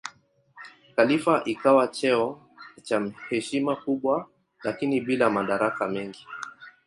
[0.95, 2.41] Khalifa ikawa cheo
[2.83, 4.29] cha heshima kubwa
[4.63, 6.27] lakini bila madaraka mengi.